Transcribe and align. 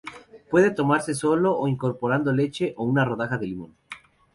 Puede 0.49 0.71
tomarse 0.71 1.13
sólo 1.13 1.55
o 1.55 1.67
incorporando 1.67 2.33
leche 2.33 2.73
o 2.75 2.85
una 2.85 3.05
rodaja 3.05 3.37
de 3.37 3.45
limón. 3.45 3.75